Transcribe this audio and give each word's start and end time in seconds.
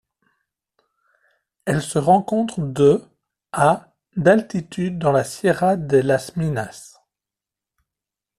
Elle 1.65 1.83
se 1.83 1.99
rencontre 1.99 2.59
de 2.59 3.03
à 3.51 3.93
d'altitude 4.17 4.97
dans 4.97 5.11
la 5.11 5.23
Sierra 5.23 5.75
de 5.77 5.97
las 5.97 6.35
Minas. 6.37 6.97